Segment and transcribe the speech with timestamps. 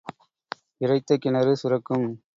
[0.81, 2.07] இறைத்த கிணறு சுரக்கும்.